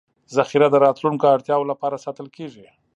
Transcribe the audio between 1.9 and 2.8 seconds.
ساتل کېږي.